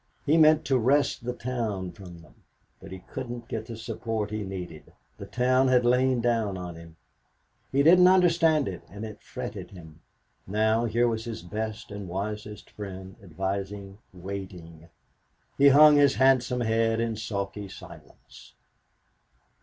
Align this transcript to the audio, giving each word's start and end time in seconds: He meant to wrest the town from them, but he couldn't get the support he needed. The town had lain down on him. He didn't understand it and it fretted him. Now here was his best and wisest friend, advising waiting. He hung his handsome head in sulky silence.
He 0.25 0.35
meant 0.35 0.65
to 0.65 0.79
wrest 0.79 1.25
the 1.25 1.33
town 1.33 1.91
from 1.91 2.21
them, 2.23 2.33
but 2.79 2.91
he 2.91 2.97
couldn't 3.07 3.47
get 3.47 3.67
the 3.67 3.77
support 3.77 4.31
he 4.31 4.41
needed. 4.41 4.91
The 5.19 5.27
town 5.27 5.67
had 5.67 5.85
lain 5.85 6.21
down 6.21 6.57
on 6.57 6.75
him. 6.75 6.95
He 7.71 7.83
didn't 7.83 8.07
understand 8.07 8.67
it 8.67 8.81
and 8.89 9.05
it 9.05 9.21
fretted 9.21 9.69
him. 9.69 10.01
Now 10.47 10.85
here 10.85 11.07
was 11.07 11.25
his 11.25 11.43
best 11.43 11.91
and 11.91 12.07
wisest 12.09 12.71
friend, 12.71 13.15
advising 13.21 13.99
waiting. 14.11 14.89
He 15.59 15.67
hung 15.69 15.97
his 15.97 16.15
handsome 16.15 16.61
head 16.61 16.99
in 16.99 17.15
sulky 17.15 17.67
silence. 17.67 18.55